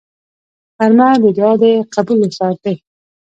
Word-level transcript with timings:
غرمه 0.77 1.09
د 1.23 1.25
دعا 1.37 1.53
د 1.61 1.63
قبولو 1.93 2.27
ساعت 2.37 2.57
دی 2.63 2.75